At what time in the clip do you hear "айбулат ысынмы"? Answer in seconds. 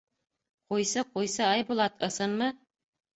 1.49-2.49